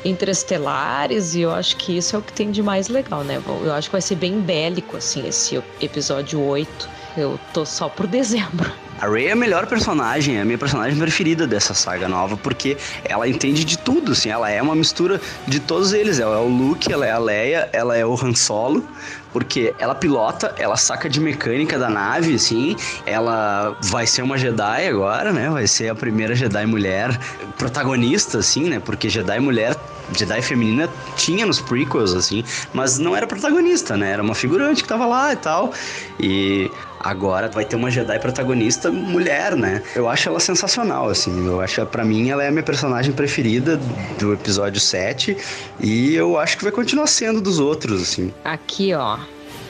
interestelares 0.04 1.36
e 1.36 1.42
eu 1.42 1.52
acho 1.52 1.78
que 1.78 1.96
isso 1.98 2.16
é 2.16 2.20
o 2.20 2.22
que 2.22 2.34
tem 2.34 2.52
de 2.52 2.64
mais 2.64 2.88
legal, 2.88 3.24
né? 3.24 3.42
Eu 3.64 3.74
acho 3.74 3.88
que 3.88 3.92
vai 3.92 4.02
ser 4.02 4.16
bem 4.16 4.40
bélico, 4.40 4.98
assim, 4.98 5.28
esse 5.28 5.62
episódio 5.80 6.42
8. 6.42 6.90
Eu 7.18 7.40
tô 7.54 7.66
só 7.66 7.88
por 7.88 8.08
dezembro. 8.08 8.72
A 9.02 9.10
Rey 9.10 9.26
é 9.28 9.32
a 9.32 9.36
melhor 9.36 9.66
personagem, 9.66 10.38
é 10.38 10.42
a 10.42 10.46
minha 10.46 10.60
personagem 10.60 10.96
preferida 10.96 11.48
dessa 11.48 11.74
saga 11.74 12.08
nova, 12.08 12.38
porque 12.38 12.78
ela 13.04 13.28
entende 13.28 13.66
de 13.66 13.76
tudo, 13.76 14.12
assim, 14.12 14.30
ela 14.30 14.48
é 14.48 14.62
uma 14.62 14.76
mistura 14.76 15.20
de 15.48 15.60
todos 15.60 15.92
eles. 15.92 16.20
Ela 16.20 16.36
é 16.36 16.40
o 16.40 16.48
Luke, 16.48 16.94
ela 16.94 17.04
é 17.04 17.12
a 17.12 17.18
Leia, 17.18 17.68
ela 17.74 17.98
é 17.98 18.06
o 18.06 18.14
Han 18.14 18.36
Solo, 18.36 18.88
porque 19.34 19.74
ela 19.80 19.96
pilota, 19.96 20.54
ela 20.56 20.78
saca 20.78 21.10
de 21.10 21.20
mecânica 21.20 21.80
da 21.80 21.90
nave, 21.90 22.36
assim, 22.36 22.76
ela 23.04 23.76
vai 23.82 24.06
ser 24.06 24.22
uma 24.22 24.38
Jedi 24.38 24.88
agora, 24.88 25.34
né? 25.34 25.50
Vai 25.50 25.66
ser 25.66 25.90
a 25.90 25.96
primeira 25.96 26.36
Jedi 26.36 26.68
mulher 26.68 27.18
protagonista, 27.58 28.38
assim, 28.38 28.70
né? 28.70 28.80
Porque 28.80 29.10
Jedi 29.10 29.40
mulher 29.40 29.76
Jedi 30.18 30.42
feminina 30.42 30.90
tinha 31.16 31.46
nos 31.46 31.60
prequels, 31.60 32.14
assim, 32.14 32.44
mas 32.74 32.98
não 32.98 33.16
era 33.16 33.26
protagonista, 33.28 33.96
né? 33.98 34.12
Era 34.12 34.22
uma 34.22 34.36
figurante 34.36 34.84
que 34.84 34.90
tava 34.90 35.06
lá 35.06 35.34
e 35.34 35.36
tal. 35.36 35.74
E 36.20 36.70
agora 37.00 37.48
vai 37.50 37.66
ter 37.66 37.76
uma 37.76 37.90
Jedi 37.90 38.20
protagonista 38.20 38.92
mulher, 38.92 39.56
né? 39.56 39.82
Eu 39.96 40.08
acho 40.08 40.30
ela 40.30 40.40
sensacional, 40.40 41.10
assim. 41.10 41.46
Eu 41.46 41.62
acho, 41.62 41.86
para 41.86 42.04
mim, 42.04 42.30
ela 42.30 42.44
é 42.44 42.48
a 42.48 42.52
minha 42.52 42.64
personagem 42.64 43.12
preferida 43.12 43.80
do 44.20 44.34
episódio 44.34 44.80
7 44.80 45.36
e 45.80 46.14
eu 46.16 46.38
acho 46.38 46.58
que 46.58 46.64
vai 46.64 46.72
continuar 46.72 47.08
sendo 47.08 47.42
dos 47.42 47.60
outros, 47.60 48.02
assim. 48.02 48.34
Aqui, 48.44 48.94
ó. 48.94 49.18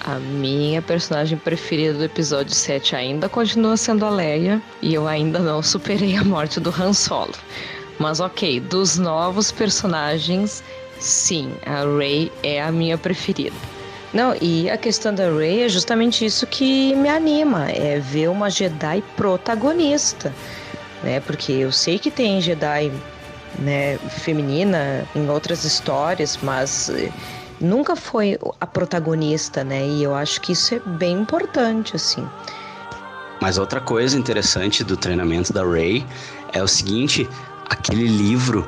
A 0.03 0.15
minha 0.15 0.81
personagem 0.81 1.37
preferida 1.37 1.93
do 1.93 2.03
episódio 2.03 2.55
7 2.55 2.95
ainda 2.95 3.29
continua 3.29 3.77
sendo 3.77 4.03
a 4.03 4.09
Leia 4.09 4.59
e 4.81 4.95
eu 4.95 5.07
ainda 5.07 5.37
não 5.37 5.61
superei 5.61 6.17
a 6.17 6.23
morte 6.23 6.59
do 6.59 6.71
Han 6.71 6.91
Solo. 6.91 7.35
Mas 8.01 8.19
ok, 8.19 8.59
dos 8.59 8.97
novos 8.97 9.51
personagens, 9.51 10.63
sim, 10.99 11.53
a 11.63 11.83
Rey 11.99 12.31
é 12.41 12.59
a 12.59 12.71
minha 12.71 12.97
preferida. 12.97 13.55
Não, 14.11 14.35
e 14.41 14.67
a 14.71 14.75
questão 14.75 15.13
da 15.13 15.29
Rey 15.29 15.61
é 15.61 15.69
justamente 15.69 16.25
isso 16.25 16.47
que 16.47 16.95
me 16.95 17.07
anima, 17.07 17.69
é 17.69 17.99
ver 17.99 18.27
uma 18.27 18.49
Jedi 18.49 19.03
protagonista, 19.15 20.33
né? 21.03 21.19
Porque 21.19 21.51
eu 21.51 21.71
sei 21.71 21.99
que 21.99 22.09
tem 22.09 22.41
Jedi, 22.41 22.91
né, 23.59 23.99
feminina 24.09 25.07
em 25.15 25.29
outras 25.29 25.63
histórias, 25.63 26.39
mas 26.41 26.89
eh, 26.89 27.11
nunca 27.59 27.95
foi 27.95 28.35
a 28.59 28.65
protagonista, 28.65 29.63
né? 29.63 29.85
E 29.85 30.01
eu 30.01 30.15
acho 30.15 30.41
que 30.41 30.53
isso 30.53 30.73
é 30.73 30.79
bem 30.79 31.19
importante, 31.19 31.95
assim. 31.95 32.27
Mas 33.39 33.59
outra 33.59 33.79
coisa 33.79 34.17
interessante 34.17 34.83
do 34.83 34.97
treinamento 34.97 35.53
da 35.53 35.63
Rey 35.63 36.03
é 36.51 36.61
o 36.61 36.67
seguinte, 36.67 37.29
aquele 37.71 38.05
livro 38.05 38.67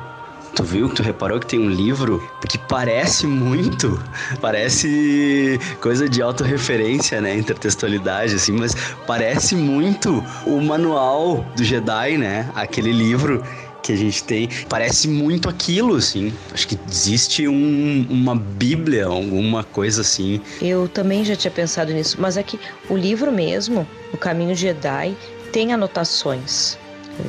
Tu 0.54 0.62
viu, 0.62 0.88
tu 0.88 1.02
reparou 1.02 1.40
que 1.40 1.46
tem 1.46 1.58
um 1.58 1.68
livro 1.68 2.22
que 2.48 2.56
parece 2.56 3.26
muito, 3.26 4.00
parece 4.40 5.58
coisa 5.80 6.08
de 6.08 6.22
autorreferência, 6.22 7.20
né, 7.20 7.36
intertextualidade, 7.36 8.36
assim, 8.36 8.52
mas 8.52 8.72
parece 9.04 9.56
muito 9.56 10.24
o 10.46 10.60
manual 10.60 11.44
do 11.56 11.64
Jedi, 11.64 12.16
né, 12.18 12.48
aquele 12.54 12.92
livro 12.92 13.42
que 13.82 13.92
a 13.92 13.96
gente 13.96 14.22
tem, 14.22 14.48
parece 14.68 15.08
muito 15.08 15.48
aquilo, 15.48 15.96
assim. 15.96 16.32
Acho 16.52 16.68
que 16.68 16.78
existe 16.88 17.48
um, 17.48 18.06
uma 18.08 18.36
bíblia, 18.36 19.06
alguma 19.06 19.64
coisa 19.64 20.02
assim. 20.02 20.40
Eu 20.62 20.88
também 20.88 21.24
já 21.24 21.34
tinha 21.34 21.50
pensado 21.50 21.92
nisso, 21.92 22.16
mas 22.20 22.36
é 22.36 22.44
que 22.44 22.60
o 22.88 22.96
livro 22.96 23.32
mesmo, 23.32 23.84
O 24.12 24.16
Caminho 24.16 24.54
Jedi, 24.54 25.16
tem 25.52 25.72
anotações. 25.72 26.78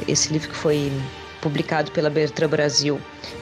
Esse 0.07 0.31
livro 0.31 0.49
que 0.49 0.55
foi 0.55 0.91
publicado 1.45 1.91
pela 1.91 2.09
Bertrand 2.09 2.49
Brasil. 2.49 2.99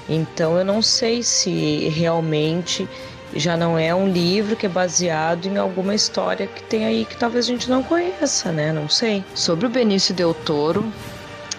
Então 0.10 0.58
eu 0.58 0.66
não 0.66 0.82
sei 0.82 1.24
se 1.24 1.88
realmente 1.88 2.86
já 3.34 3.56
não 3.56 3.80
é 3.80 3.96
um 3.96 4.10
livro 4.10 4.58
que 4.58 4.66
é 4.66 4.70
baseado 4.70 5.46
em 5.46 5.58
alguma 5.58 5.96
história 5.96 6.46
que 6.46 6.62
tem 6.64 6.86
aí 6.86 7.06
que 7.06 7.16
talvez 7.16 7.46
a 7.46 7.48
gente 7.48 7.70
não 7.70 7.82
conheça, 7.82 8.52
né? 8.52 8.74
Não 8.74 8.90
sei. 8.90 9.24
Sobre 9.34 9.68
o 9.68 9.70
Benício 9.70 10.14
Del 10.14 10.34
Toro, 10.34 10.84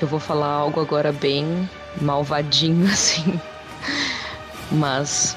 eu 0.02 0.06
vou 0.06 0.20
falar 0.20 0.48
algo 0.48 0.82
agora 0.82 1.12
bem 1.12 1.68
malvadinho 1.98 2.86
assim. 2.92 3.40
Mas 4.70 5.34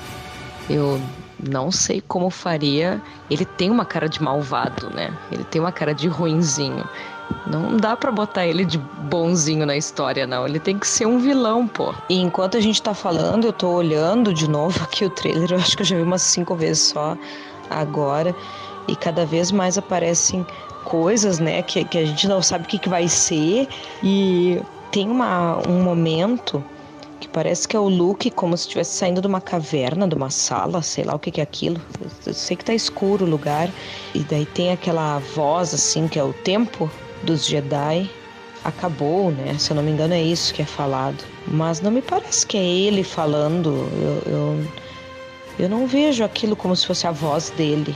eu 0.69 0.99
não 1.39 1.71
sei 1.71 2.01
como 2.01 2.29
faria. 2.29 3.01
Ele 3.31 3.45
tem 3.45 3.71
uma 3.71 3.85
cara 3.85 4.09
de 4.09 4.21
malvado, 4.21 4.89
né? 4.93 5.17
Ele 5.31 5.45
tem 5.45 5.61
uma 5.61 5.71
cara 5.71 5.93
de 5.93 6.09
ruinzinho. 6.09 6.83
Não 7.45 7.77
dá 7.77 7.95
para 7.95 8.11
botar 8.11 8.45
ele 8.45 8.65
de 8.65 8.77
bonzinho 8.77 9.65
na 9.65 9.77
história, 9.77 10.27
não. 10.27 10.45
Ele 10.45 10.59
tem 10.59 10.77
que 10.77 10.87
ser 10.87 11.05
um 11.05 11.17
vilão, 11.17 11.67
pô. 11.67 11.93
E 12.09 12.19
enquanto 12.19 12.57
a 12.57 12.59
gente 12.59 12.81
tá 12.81 12.93
falando, 12.93 13.45
eu 13.45 13.53
tô 13.53 13.69
olhando 13.69 14.33
de 14.33 14.49
novo 14.49 14.83
aqui 14.83 15.05
o 15.05 15.09
trailer. 15.09 15.51
Eu 15.51 15.57
acho 15.57 15.75
que 15.75 15.81
eu 15.81 15.85
já 15.85 15.95
vi 15.95 16.01
umas 16.01 16.21
cinco 16.21 16.55
vezes 16.55 16.83
só 16.83 17.17
agora. 17.69 18.35
E 18.87 18.95
cada 18.95 19.25
vez 19.25 19.51
mais 19.51 19.77
aparecem 19.77 20.45
coisas, 20.83 21.39
né, 21.39 21.61
que, 21.61 21.83
que 21.83 21.97
a 21.97 22.05
gente 22.05 22.27
não 22.27 22.41
sabe 22.41 22.65
o 22.65 22.67
que, 22.67 22.79
que 22.79 22.89
vai 22.89 23.07
ser. 23.07 23.67
E 24.03 24.61
tem 24.91 25.09
uma, 25.09 25.57
um 25.67 25.83
momento 25.83 26.63
que 27.19 27.27
parece 27.27 27.67
que 27.67 27.75
é 27.75 27.79
o 27.79 27.89
Luke 27.89 28.29
como 28.31 28.55
se 28.55 28.63
estivesse 28.63 28.95
saindo 28.95 29.21
de 29.21 29.27
uma 29.27 29.41
caverna, 29.41 30.07
de 30.07 30.15
uma 30.15 30.29
sala, 30.29 30.81
sei 30.81 31.03
lá 31.03 31.15
o 31.15 31.19
que, 31.19 31.31
que 31.31 31.41
é 31.41 31.43
aquilo. 31.43 31.81
Eu 32.25 32.33
sei 32.33 32.55
que 32.55 32.63
tá 32.63 32.73
escuro 32.73 33.25
o 33.25 33.29
lugar. 33.29 33.69
E 34.13 34.19
daí 34.19 34.45
tem 34.45 34.71
aquela 34.71 35.19
voz, 35.19 35.73
assim, 35.73 36.07
que 36.07 36.19
é 36.19 36.23
o 36.23 36.33
tempo 36.33 36.89
dos 37.23 37.45
Jedi 37.45 38.09
acabou, 38.63 39.31
né? 39.31 39.55
Se 39.57 39.71
eu 39.71 39.75
não 39.75 39.83
me 39.83 39.91
engano, 39.91 40.13
é 40.13 40.21
isso 40.21 40.53
que 40.53 40.61
é 40.61 40.65
falado. 40.65 41.23
Mas 41.47 41.81
não 41.81 41.91
me 41.91 42.01
parece 42.01 42.45
que 42.45 42.57
é 42.57 42.63
ele 42.63 43.03
falando. 43.03 43.89
Eu, 43.93 44.31
eu, 44.31 44.67
eu 45.59 45.69
não 45.69 45.87
vejo 45.87 46.23
aquilo 46.23 46.55
como 46.55 46.75
se 46.75 46.85
fosse 46.85 47.07
a 47.07 47.11
voz 47.11 47.49
dele. 47.51 47.95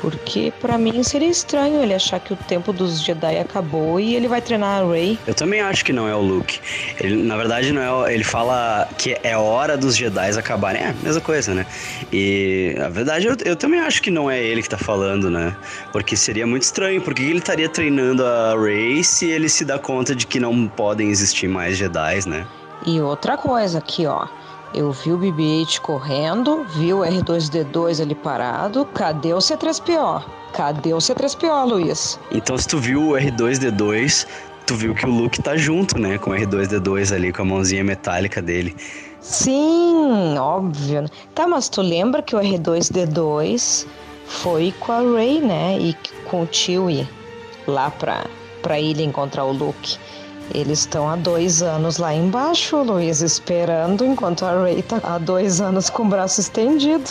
Porque 0.00 0.52
para 0.60 0.78
mim 0.78 1.02
seria 1.02 1.28
estranho 1.28 1.82
ele 1.82 1.92
achar 1.92 2.18
que 2.20 2.32
o 2.32 2.36
tempo 2.36 2.72
dos 2.72 3.02
Jedi 3.02 3.38
acabou 3.38 4.00
e 4.00 4.14
ele 4.14 4.28
vai 4.28 4.40
treinar 4.40 4.82
a 4.82 4.90
Rey. 4.90 5.18
Eu 5.26 5.34
também 5.34 5.60
acho 5.60 5.84
que 5.84 5.92
não 5.92 6.08
é 6.08 6.14
o 6.14 6.20
Luke. 6.20 6.58
Ele, 6.98 7.22
na 7.22 7.36
verdade, 7.36 7.70
não 7.72 8.06
é. 8.06 8.14
Ele 8.14 8.24
fala 8.24 8.88
que 8.96 9.18
é 9.22 9.36
hora 9.36 9.76
dos 9.76 9.96
Jedi 9.96 10.38
acabarem. 10.38 10.82
É 10.82 10.88
a 10.88 10.94
mesma 11.02 11.20
coisa, 11.20 11.54
né? 11.54 11.66
E 12.12 12.74
a 12.82 12.88
verdade, 12.88 13.26
eu, 13.26 13.36
eu 13.44 13.56
também 13.56 13.80
acho 13.80 14.00
que 14.00 14.10
não 14.10 14.30
é 14.30 14.42
ele 14.42 14.62
que 14.62 14.68
tá 14.70 14.78
falando, 14.78 15.30
né? 15.30 15.54
Porque 15.92 16.16
seria 16.16 16.46
muito 16.46 16.62
estranho. 16.62 17.02
Porque 17.02 17.22
ele 17.22 17.38
estaria 17.38 17.68
treinando 17.68 18.24
a 18.24 18.58
Rey 18.58 19.04
se 19.04 19.26
ele 19.26 19.48
se 19.48 19.64
dá 19.64 19.78
conta 19.78 20.14
de 20.14 20.26
que 20.26 20.40
não 20.40 20.66
podem 20.66 21.10
existir 21.10 21.48
mais 21.48 21.76
Jedi, 21.76 22.26
né? 22.26 22.46
E 22.86 23.00
outra 23.00 23.36
coisa 23.36 23.78
aqui, 23.78 24.06
ó. 24.06 24.26
Eu 24.72 24.92
vi 24.92 25.12
o 25.12 25.18
BB-8 25.18 25.80
correndo, 25.80 26.64
vi 26.64 26.94
o 26.94 27.00
R2D2 27.00 28.00
ali 28.00 28.14
parado. 28.14 28.84
Cadê 28.86 29.34
o 29.34 29.38
C3PO? 29.38 30.22
Cadê 30.52 30.94
o 30.94 30.98
C3PO, 30.98 31.68
Luiz? 31.68 32.20
Então, 32.30 32.56
se 32.56 32.68
tu 32.68 32.78
viu 32.78 33.10
o 33.10 33.12
R2D2, 33.14 34.26
tu 34.66 34.76
viu 34.76 34.94
que 34.94 35.04
o 35.06 35.10
Luke 35.10 35.42
tá 35.42 35.56
junto, 35.56 35.98
né? 35.98 36.18
Com 36.18 36.30
o 36.30 36.34
R2D2 36.34 37.12
ali, 37.12 37.32
com 37.32 37.42
a 37.42 37.44
mãozinha 37.44 37.82
metálica 37.82 38.40
dele. 38.40 38.76
Sim, 39.20 40.38
óbvio. 40.38 41.06
Tá, 41.34 41.48
mas 41.48 41.68
tu 41.68 41.82
lembra 41.82 42.22
que 42.22 42.36
o 42.36 42.38
R2D2 42.38 43.86
foi 44.26 44.72
com 44.78 44.92
a 44.92 45.00
Rey, 45.00 45.40
né? 45.40 45.78
E 45.80 45.96
com 46.24 46.42
o 46.42 46.48
Chewie 46.50 47.08
lá 47.66 47.90
pra, 47.90 48.24
pra 48.62 48.78
ilha 48.78 49.02
encontrar 49.02 49.44
o 49.44 49.52
Luke. 49.52 49.98
Eles 50.52 50.80
estão 50.80 51.08
há 51.08 51.16
dois 51.16 51.62
anos 51.62 51.98
lá 51.98 52.12
embaixo, 52.12 52.82
Luiz, 52.82 53.20
esperando, 53.20 54.04
enquanto 54.04 54.44
a 54.44 54.62
Ray 54.62 54.82
tá 54.82 55.00
há 55.02 55.18
dois 55.18 55.60
anos 55.60 55.88
com 55.88 56.02
o 56.02 56.08
braço 56.08 56.40
estendido. 56.40 57.08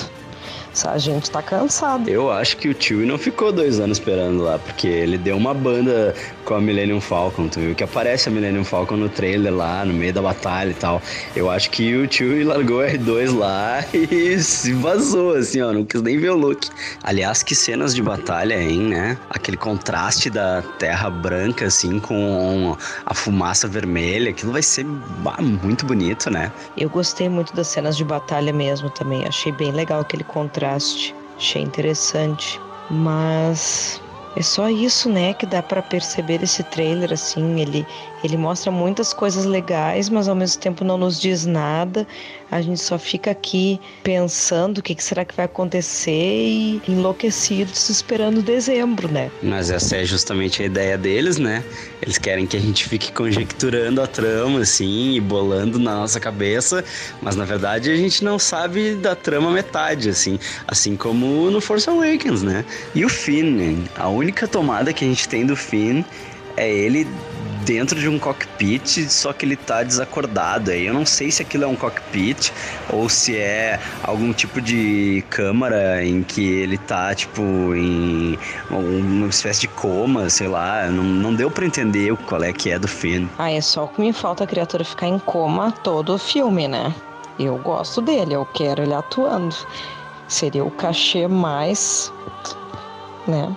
A 0.85 0.97
gente 0.97 1.29
tá 1.29 1.41
cansado. 1.41 2.09
Eu 2.09 2.31
acho 2.31 2.57
que 2.57 2.69
o 2.69 2.75
Chewie 2.77 3.05
não 3.05 3.17
ficou 3.17 3.51
dois 3.51 3.79
anos 3.79 3.97
esperando 3.97 4.43
lá, 4.43 4.57
porque 4.59 4.87
ele 4.87 5.17
deu 5.17 5.35
uma 5.35 5.53
banda 5.53 6.15
com 6.45 6.55
a 6.55 6.61
Millennium 6.61 7.01
Falcon, 7.01 7.47
tu 7.47 7.59
viu 7.59 7.75
que 7.75 7.83
aparece 7.83 8.29
a 8.29 8.31
Millennium 8.31 8.63
Falcon 8.63 8.95
no 8.97 9.09
trailer 9.09 9.53
lá, 9.53 9.83
no 9.85 9.93
meio 9.93 10.13
da 10.13 10.21
batalha 10.21 10.71
e 10.71 10.73
tal. 10.73 11.01
Eu 11.35 11.49
acho 11.49 11.69
que 11.69 11.95
o 11.95 12.11
Chewie 12.11 12.43
largou 12.43 12.79
o 12.79 12.83
R2 12.83 13.37
lá 13.37 13.83
e 13.93 14.39
se 14.39 14.73
vazou, 14.73 15.35
assim, 15.35 15.61
ó, 15.61 15.73
não 15.73 15.83
quis 15.83 16.01
nem 16.01 16.17
ver 16.17 16.31
o 16.31 16.37
look. 16.37 16.69
Aliás, 17.03 17.43
que 17.43 17.55
cenas 17.55 17.93
de 17.93 18.01
batalha, 18.01 18.59
hein, 18.61 18.79
né? 18.79 19.17
Aquele 19.29 19.57
contraste 19.57 20.29
da 20.29 20.61
terra 20.77 21.09
branca, 21.09 21.65
assim, 21.65 21.99
com 21.99 22.75
a 23.05 23.13
fumaça 23.13 23.67
vermelha, 23.67 24.31
aquilo 24.31 24.51
vai 24.51 24.63
ser 24.63 24.85
muito 25.61 25.85
bonito, 25.85 26.29
né? 26.29 26.51
Eu 26.77 26.89
gostei 26.89 27.27
muito 27.29 27.55
das 27.55 27.67
cenas 27.67 27.97
de 27.97 28.03
batalha 28.03 28.53
mesmo 28.53 28.89
também, 28.89 29.25
achei 29.27 29.51
bem 29.51 29.71
legal 29.71 29.99
aquele 30.01 30.23
contraste, 30.23 30.58
achei 30.65 31.61
interessante, 31.61 32.59
mas 32.89 34.01
é 34.35 34.41
só 34.41 34.69
isso, 34.69 35.09
né, 35.09 35.33
que 35.33 35.45
dá 35.45 35.61
para 35.61 35.81
perceber 35.81 36.43
esse 36.43 36.63
trailer 36.63 37.11
assim, 37.13 37.59
ele 37.59 37.85
ele 38.23 38.37
mostra 38.37 38.71
muitas 38.71 39.13
coisas 39.13 39.45
legais, 39.45 40.09
mas 40.09 40.27
ao 40.27 40.35
mesmo 40.35 40.61
tempo 40.61 40.83
não 40.83 40.97
nos 40.97 41.19
diz 41.19 41.45
nada. 41.45 42.05
A 42.51 42.61
gente 42.61 42.81
só 42.81 42.97
fica 42.97 43.31
aqui 43.31 43.79
pensando 44.03 44.79
o 44.79 44.81
que, 44.81 44.95
será 45.01 45.23
que 45.23 45.35
vai 45.35 45.45
acontecer 45.45 46.11
e 46.11 46.81
enlouquecidos 46.87 47.89
esperando 47.89 48.41
dezembro, 48.41 49.07
né? 49.07 49.31
Mas 49.41 49.69
essa 49.69 49.97
é 49.97 50.03
justamente 50.03 50.63
a 50.63 50.65
ideia 50.65 50.97
deles, 50.97 51.37
né? 51.37 51.63
Eles 52.01 52.17
querem 52.17 52.47
que 52.47 52.57
a 52.57 52.59
gente 52.59 52.89
fique 52.89 53.11
conjecturando 53.11 54.01
a 54.01 54.07
trama, 54.07 54.61
assim, 54.61 55.13
e 55.13 55.21
bolando 55.21 55.77
na 55.77 55.95
nossa 55.95 56.19
cabeça, 56.19 56.83
mas 57.21 57.35
na 57.35 57.45
verdade 57.45 57.91
a 57.91 57.95
gente 57.95 58.23
não 58.23 58.39
sabe 58.39 58.95
da 58.95 59.15
trama 59.15 59.51
metade, 59.51 60.09
assim, 60.09 60.39
assim 60.67 60.95
como 60.95 61.51
no 61.51 61.61
Force 61.61 61.89
Awakens, 61.89 62.41
né? 62.41 62.65
E 62.95 63.05
o 63.05 63.09
Finn, 63.09 63.83
a 63.95 64.09
única 64.09 64.47
tomada 64.47 64.91
que 64.91 65.05
a 65.05 65.07
gente 65.07 65.29
tem 65.29 65.45
do 65.45 65.55
Finn 65.55 66.03
é 66.57 66.69
ele 66.69 67.07
dentro 67.69 67.99
de 67.99 68.09
um 68.09 68.17
cockpit, 68.17 69.07
só 69.11 69.31
que 69.31 69.45
ele 69.45 69.55
tá 69.55 69.83
desacordado. 69.83 70.71
Aí 70.71 70.87
eu 70.87 70.93
não 70.93 71.05
sei 71.05 71.29
se 71.29 71.43
aquilo 71.43 71.65
é 71.65 71.67
um 71.67 71.75
cockpit 71.75 72.51
ou 72.91 73.07
se 73.07 73.37
é 73.37 73.79
algum 74.01 74.33
tipo 74.33 74.59
de 74.59 75.23
câmara 75.29 76.03
em 76.03 76.23
que 76.23 76.41
ele 76.41 76.79
tá, 76.79 77.13
tipo, 77.13 77.43
em 77.75 78.39
uma 78.71 79.27
espécie 79.27 79.61
de 79.61 79.67
coma, 79.67 80.31
sei 80.31 80.47
lá. 80.47 80.87
Não, 80.87 81.03
não 81.03 81.35
deu 81.35 81.51
para 81.51 81.63
entender 81.63 82.17
qual 82.25 82.41
é 82.41 82.51
que 82.51 82.71
é 82.71 82.79
do 82.79 82.87
Finn. 82.87 83.27
Ah, 83.37 83.51
é 83.51 83.61
só 83.61 83.83
o 83.83 83.87
que 83.87 84.01
me 84.01 84.11
falta 84.11 84.45
a 84.45 84.47
criatura 84.47 84.83
ficar 84.83 85.07
em 85.07 85.19
coma 85.19 85.71
todo 85.71 86.15
o 86.15 86.17
filme, 86.17 86.67
né? 86.67 86.91
Eu 87.37 87.55
gosto 87.59 88.01
dele, 88.01 88.33
eu 88.33 88.47
quero 88.47 88.81
ele 88.81 88.95
atuando. 88.95 89.55
Seria 90.27 90.65
o 90.65 90.71
cachê 90.71 91.27
mais, 91.27 92.11
né? 93.27 93.55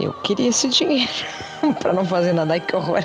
Eu 0.00 0.12
queria 0.14 0.48
esse 0.48 0.68
dinheiro 0.68 1.10
para 1.80 1.92
não 1.92 2.04
fazer 2.04 2.32
nada, 2.32 2.58
que 2.58 2.74
horror. 2.74 3.04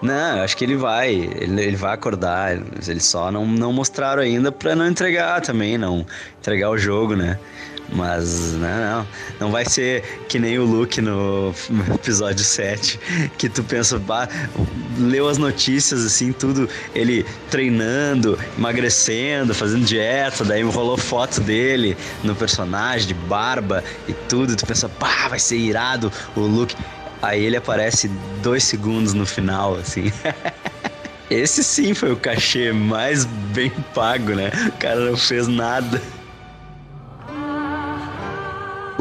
Não, 0.00 0.42
acho 0.42 0.56
que 0.56 0.64
ele 0.64 0.76
vai, 0.76 1.10
ele, 1.12 1.62
ele 1.62 1.76
vai 1.76 1.94
acordar. 1.94 2.56
Eles 2.88 3.04
só 3.04 3.30
não, 3.30 3.46
não 3.46 3.72
mostraram 3.72 4.22
ainda 4.22 4.50
para 4.50 4.74
não 4.74 4.86
entregar 4.86 5.40
também, 5.40 5.78
não 5.78 6.04
entregar 6.40 6.70
o 6.70 6.78
jogo, 6.78 7.14
né? 7.14 7.38
Mas 7.94 8.54
não, 8.54 8.68
não, 8.68 9.08
não 9.38 9.50
vai 9.50 9.66
ser 9.66 10.02
que 10.28 10.38
nem 10.38 10.58
o 10.58 10.64
Luke 10.64 11.00
no 11.00 11.54
episódio 11.94 12.42
7, 12.42 12.98
que 13.36 13.48
tu 13.48 13.62
pensa, 13.62 13.98
bah, 13.98 14.28
leu 14.98 15.28
as 15.28 15.36
notícias 15.36 16.04
assim, 16.04 16.32
tudo, 16.32 16.68
ele 16.94 17.26
treinando, 17.50 18.38
emagrecendo, 18.56 19.54
fazendo 19.54 19.84
dieta, 19.84 20.42
daí 20.44 20.62
rolou 20.62 20.96
foto 20.96 21.40
dele 21.40 21.96
no 22.24 22.34
personagem 22.34 23.08
de 23.08 23.14
barba 23.14 23.84
e 24.08 24.12
tudo, 24.12 24.56
tu 24.56 24.66
pensa, 24.66 24.88
pá, 24.88 25.28
vai 25.28 25.38
ser 25.38 25.56
irado 25.56 26.10
o 26.34 26.40
Luke. 26.40 26.74
Aí 27.20 27.44
ele 27.44 27.56
aparece 27.56 28.10
dois 28.42 28.64
segundos 28.64 29.12
no 29.12 29.24
final, 29.24 29.76
assim. 29.76 30.10
Esse 31.30 31.62
sim 31.62 31.94
foi 31.94 32.12
o 32.12 32.16
cachê 32.16 32.72
mais 32.72 33.24
bem 33.24 33.70
pago, 33.94 34.34
né? 34.34 34.50
O 34.68 34.72
cara 34.72 35.00
não 35.00 35.16
fez 35.16 35.46
nada 35.46 36.02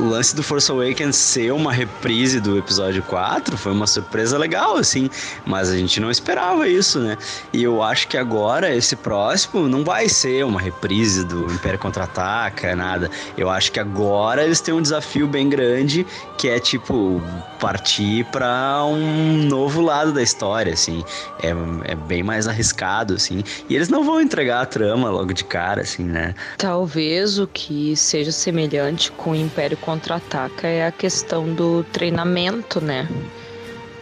o 0.02 0.10
lance 0.10 0.36
do 0.36 0.42
Force 0.42 0.70
Awakens 0.72 1.16
ser 1.16 1.54
uma 1.54 1.72
reprise 1.72 2.40
do 2.40 2.58
episódio 2.58 3.04
4 3.04 3.56
foi 3.56 3.72
uma 3.72 3.86
surpresa 3.86 4.36
legal, 4.36 4.76
assim, 4.76 5.08
mas 5.46 5.70
a 5.70 5.78
gente 5.78 6.00
não 6.00 6.10
esperava 6.10 6.68
isso, 6.68 7.00
né? 7.00 7.18
E 7.54 7.62
eu 7.62 7.84
acho 7.84 8.08
que 8.08 8.18
agora, 8.18 8.74
esse 8.76 8.96
próximo, 8.96 9.68
não 9.68 9.84
vai 9.84 10.10
ser 10.10 10.44
uma 10.44 10.60
reprise 10.60 11.24
do 11.24 11.46
Império 11.46 11.78
Contra-Ataca, 11.78 12.76
nada. 12.76 13.12
Eu 13.38 13.50
acho 13.50 13.72
que 13.72 13.80
agora 13.80 14.44
eles 14.44 14.60
têm 14.60 14.74
um 14.74 14.82
desafio 14.82 15.28
bem 15.28 15.48
grande, 15.48 16.06
que 16.36 16.50
é, 16.50 16.60
tipo, 16.60 17.22
partir 17.60 18.26
para 18.32 18.84
um 18.84 19.44
novo 19.44 19.82
lado 19.82 20.12
da 20.12 20.24
história, 20.24 20.74
assim. 20.74 21.04
É, 21.44 21.92
é 21.92 21.96
bem 21.96 22.24
mais 22.24 22.48
arriscado, 22.48 23.14
assim. 23.14 23.44
E 23.70 23.76
eles 23.76 23.88
não 23.88 24.04
vão 24.04 24.20
entregar 24.20 24.62
a 24.62 24.66
trama 24.66 25.12
logo 25.12 25.32
de 25.32 25.44
cara, 25.44 25.82
assim, 25.82 26.04
né? 26.04 26.34
Talvez 26.58 27.38
o 27.38 27.46
que 27.46 27.96
seja 27.96 28.32
semelhante 28.32 29.12
com 29.12 29.32
o 29.32 29.36
Império 29.36 29.78
contra-ataca 29.92 30.68
é 30.68 30.88
a 30.88 30.92
questão 30.92 31.54
do 31.54 31.84
treinamento, 31.92 32.80
né? 32.80 33.10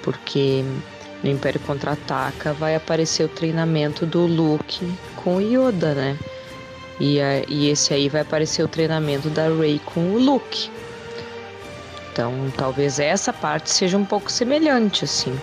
Porque 0.03 0.63
no 1.23 1.29
Império 1.31 1.59
Contra-Ataca 1.61 2.53
vai 2.53 2.75
aparecer 2.75 3.23
o 3.23 3.27
treinamento 3.27 4.05
do 4.05 4.27
Luke 4.27 4.87
com 5.15 5.41
Yoda, 5.41 5.95
né? 5.95 6.15
E, 6.99 7.19
a, 7.19 7.39
e 7.47 7.69
esse 7.69 7.91
aí 7.91 8.07
vai 8.07 8.21
aparecer 8.21 8.61
o 8.61 8.67
treinamento 8.67 9.31
da 9.31 9.47
Rey 9.47 9.81
com 9.83 10.11
o 10.11 10.19
Luke. 10.19 10.69
Então, 12.11 12.33
talvez 12.55 12.99
essa 12.99 13.33
parte 13.33 13.71
seja 13.71 13.97
um 13.97 14.05
pouco 14.05 14.31
semelhante, 14.31 15.05
assim. 15.05 15.35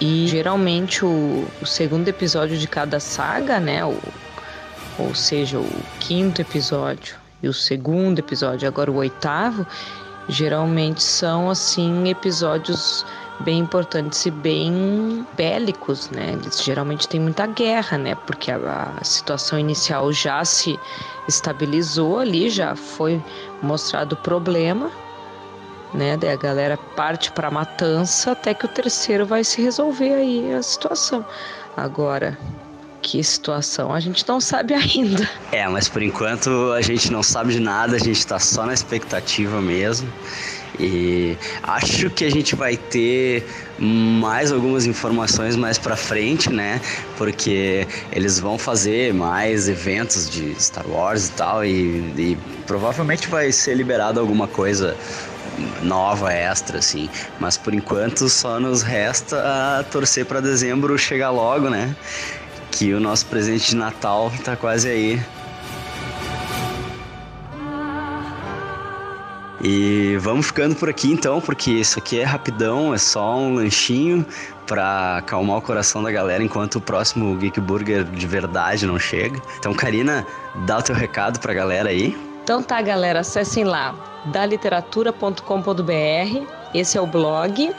E 0.00 0.26
geralmente 0.26 1.04
o, 1.04 1.46
o 1.60 1.66
segundo 1.66 2.08
episódio 2.08 2.58
de 2.58 2.66
cada 2.66 2.98
saga, 2.98 3.60
né? 3.60 3.84
O, 3.84 3.96
ou 4.98 5.14
seja, 5.14 5.60
o 5.60 5.82
quinto 6.00 6.40
episódio 6.40 7.21
e 7.42 7.48
o 7.48 7.52
segundo 7.52 8.18
episódio, 8.18 8.68
agora 8.68 8.90
o 8.90 8.96
oitavo, 8.96 9.66
geralmente 10.28 11.02
são 11.02 11.50
assim 11.50 12.08
episódios 12.08 13.04
bem 13.40 13.58
importantes 13.58 14.24
e 14.26 14.30
bem 14.30 15.26
bélicos, 15.36 16.08
né? 16.10 16.32
Eles 16.32 16.62
geralmente 16.62 17.08
tem 17.08 17.20
muita 17.20 17.46
guerra, 17.46 17.98
né? 17.98 18.14
Porque 18.14 18.50
a, 18.50 18.94
a, 19.00 19.04
situação 19.04 19.58
inicial 19.58 20.12
já 20.12 20.44
se 20.44 20.78
estabilizou 21.26 22.18
ali, 22.18 22.48
já 22.48 22.76
foi 22.76 23.20
mostrado 23.60 24.14
o 24.14 24.16
problema, 24.16 24.90
né? 25.92 26.16
Daí 26.16 26.30
a 26.30 26.36
galera 26.36 26.76
parte 26.96 27.32
para 27.32 27.50
matança 27.50 28.32
até 28.32 28.54
que 28.54 28.64
o 28.64 28.68
terceiro 28.68 29.26
vai 29.26 29.42
se 29.42 29.60
resolver 29.60 30.14
aí 30.14 30.54
a 30.54 30.62
situação. 30.62 31.24
Agora, 31.76 32.38
que 33.02 33.22
situação, 33.22 33.92
a 33.92 34.00
gente 34.00 34.26
não 34.26 34.40
sabe 34.40 34.72
ainda. 34.74 35.28
É, 35.50 35.66
mas 35.68 35.88
por 35.88 36.02
enquanto 36.02 36.72
a 36.72 36.80
gente 36.80 37.12
não 37.12 37.22
sabe 37.22 37.52
de 37.52 37.60
nada, 37.60 37.96
a 37.96 37.98
gente 37.98 38.26
tá 38.26 38.38
só 38.38 38.64
na 38.64 38.72
expectativa 38.72 39.60
mesmo. 39.60 40.08
E 40.80 41.36
acho 41.62 42.08
que 42.08 42.24
a 42.24 42.30
gente 42.30 42.54
vai 42.54 42.76
ter 42.76 43.46
mais 43.78 44.50
algumas 44.50 44.86
informações 44.86 45.54
mais 45.54 45.76
para 45.76 45.96
frente, 45.96 46.50
né? 46.50 46.80
Porque 47.18 47.86
eles 48.10 48.38
vão 48.38 48.56
fazer 48.56 49.12
mais 49.12 49.68
eventos 49.68 50.30
de 50.30 50.54
Star 50.58 50.88
Wars 50.88 51.28
e 51.28 51.32
tal, 51.32 51.64
e, 51.64 51.98
e 52.16 52.38
provavelmente 52.66 53.28
vai 53.28 53.52
ser 53.52 53.74
liberado 53.74 54.18
alguma 54.18 54.48
coisa 54.48 54.96
nova 55.82 56.32
extra 56.32 56.78
assim, 56.78 57.10
mas 57.38 57.58
por 57.58 57.74
enquanto 57.74 58.28
só 58.28 58.58
nos 58.58 58.82
resta 58.82 59.86
torcer 59.90 60.24
para 60.24 60.40
dezembro 60.40 60.96
chegar 60.96 61.30
logo, 61.30 61.68
né? 61.68 61.94
Que 62.72 62.94
o 62.94 62.98
nosso 62.98 63.26
presente 63.26 63.70
de 63.70 63.76
Natal 63.76 64.32
tá 64.42 64.56
quase 64.56 64.88
aí. 64.88 65.22
E 69.62 70.16
vamos 70.20 70.46
ficando 70.46 70.74
por 70.74 70.88
aqui 70.88 71.12
então, 71.12 71.40
porque 71.40 71.70
isso 71.70 72.00
aqui 72.00 72.18
é 72.18 72.24
rapidão, 72.24 72.92
é 72.92 72.98
só 72.98 73.36
um 73.36 73.54
lanchinho 73.54 74.26
para 74.66 75.18
acalmar 75.18 75.58
o 75.58 75.62
coração 75.62 76.02
da 76.02 76.10
galera 76.10 76.42
enquanto 76.42 76.76
o 76.76 76.80
próximo 76.80 77.36
Geek 77.36 77.60
Burger 77.60 78.02
de 78.02 78.26
verdade 78.26 78.86
não 78.86 78.98
chega. 78.98 79.40
Então, 79.58 79.72
Karina, 79.72 80.26
dá 80.66 80.78
o 80.78 80.82
teu 80.82 80.96
recado 80.96 81.38
pra 81.38 81.54
galera 81.54 81.90
aí. 81.90 82.16
Então 82.42 82.60
tá, 82.60 82.82
galera, 82.82 83.20
acessem 83.20 83.62
lá 83.62 83.94
daliteratura.com.br. 84.24 86.61
Esse 86.74 86.96
é 86.96 87.00
o 87.00 87.06
blog 87.06 87.72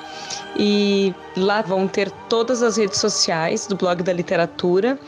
e 0.58 1.14
lá 1.36 1.62
vão 1.62 1.88
ter 1.88 2.12
todas 2.30 2.62
as 2.62 2.78
redes 2.78 3.00
sociais 3.00 3.66
do 3.66 3.76
blog 3.76 4.04
da 4.04 4.14
literatura. 4.14 5.00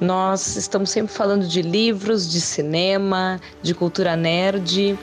Nós 0.00 0.56
estamos 0.56 0.90
sempre 0.90 1.12
falando 1.12 1.46
de 1.46 1.62
livros, 1.62 2.30
de 2.30 2.40
cinema, 2.40 3.40
de 3.62 3.74
cultura 3.74 4.16
nerd. 4.16 4.98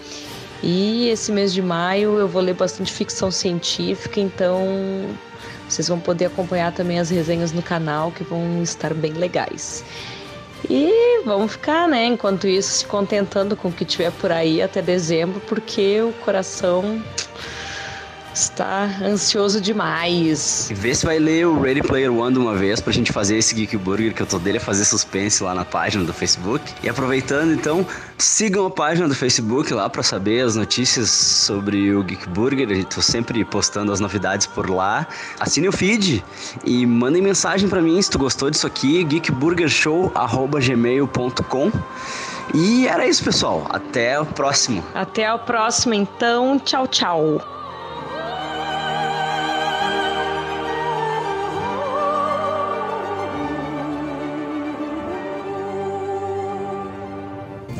E 0.63 1.10
esse 1.10 1.32
mês 1.32 1.54
de 1.54 1.62
maio 1.62 2.17
eu 2.17 2.28
vou 2.28 2.41
ler 2.41 2.56
bastante 2.56 2.91
ficção 2.91 3.30
científica, 3.30 4.19
então 4.19 4.65
vocês 5.69 5.88
vão 5.88 6.00
poder 6.00 6.26
acompanhar 6.26 6.71
também 6.71 7.00
as 7.00 7.10
resenhas 7.10 7.52
no 7.52 7.62
canal 7.62 8.12
que 8.12 8.23
vão 8.23 8.63
estar 8.63 8.93
bem 8.93 9.13
legais. 9.13 9.84
E 10.69 11.21
vamos 11.23 11.52
ficar, 11.52 11.88
né, 11.88 12.06
enquanto 12.06 12.47
isso, 12.47 12.71
se 12.71 12.86
contentando 12.86 13.56
com 13.56 13.67
o 13.67 13.71
que 13.71 13.86
tiver 13.86 14.12
por 14.13 14.32
aí 14.32 14.62
até 14.62 14.82
dezembro, 14.82 15.39
porque 15.41 16.02
o 16.02 16.12
coração 16.26 17.02
está 18.38 18.89
ansioso 19.02 19.60
demais. 19.60 20.69
E 20.69 20.73
vê 20.73 20.93
se 20.93 21.06
vai 21.06 21.19
ler 21.19 21.47
o 21.47 21.60
Ready 21.60 21.82
Player 21.82 22.13
One 22.13 22.34
de 22.34 22.39
uma 22.39 22.54
vez 22.54 22.80
pra 22.80 22.93
gente 22.93 23.12
fazer 23.12 23.38
esse 23.38 23.56
Geek 23.56 23.76
Burger 23.78 24.13
que 24.13 24.21
eu 24.21 24.26
tô 24.26 24.39
dele 24.39 24.58
a 24.58 24.62
fazer 24.62 24.86
suspense 24.86 25.43
lá 25.43 25.54
na 25.54 25.65
página 25.65 26.04
do 26.04 26.13
Facebook. 26.13 26.63
E 26.84 26.89
aproveitando, 26.89 27.52
então, 27.52 27.86
sigam 28.17 28.65
a 28.65 28.69
página 28.69 29.08
do 29.08 29.15
Facebook 29.15 29.73
lá 29.73 29.89
para 29.89 30.04
saber 30.04 30.41
as 30.41 30.56
notícias 30.56 31.10
sobre 31.10 31.93
o 31.93 32.04
Geek 32.04 32.30
Burger. 32.30 32.71
Eu 32.71 32.86
tô 32.86 33.02
sempre 33.02 33.43
postando 33.43 33.91
as 33.91 34.00
novidades 34.00 34.45
por 34.45 34.69
lá. 34.69 35.08
Assine 35.39 35.67
o 35.67 35.71
feed 35.71 36.23
e 36.63 36.86
mandem 36.86 37.19
mensagem 37.21 37.67
para 37.67 37.82
mim 37.82 38.00
se 38.02 38.10
tu 38.10 38.19
gostou 38.19 38.52
disso 38.52 38.67
aqui, 38.67 39.04
geekburgershow@gmail.com. 39.04 41.71
E 42.54 42.88
era 42.88 43.06
isso, 43.06 43.21
pessoal. 43.23 43.65
Até 43.69 44.19
o 44.19 44.26
próximo. 44.26 44.84
Até 44.93 45.34
o 45.34 45.39
próximo, 45.39 45.93
então. 45.93 46.60
Tchau, 46.60 46.88
tchau. 46.88 47.57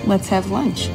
Let's 0.08 0.30
have 0.30 0.50
lunch. 0.52 0.90